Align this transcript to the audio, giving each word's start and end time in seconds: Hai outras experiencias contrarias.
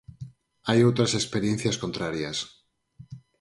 Hai 0.67 0.79
outras 0.87 1.11
experiencias 1.21 1.79
contrarias. 1.83 2.37